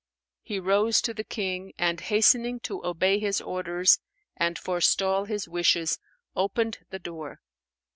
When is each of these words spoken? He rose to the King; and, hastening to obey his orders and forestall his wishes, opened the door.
He 0.41 0.59
rose 0.59 0.99
to 1.03 1.13
the 1.13 1.23
King; 1.23 1.73
and, 1.77 1.99
hastening 2.01 2.59
to 2.61 2.83
obey 2.83 3.19
his 3.19 3.39
orders 3.39 3.99
and 4.35 4.57
forestall 4.57 5.25
his 5.25 5.47
wishes, 5.47 5.99
opened 6.35 6.79
the 6.89 6.97
door. 6.97 7.39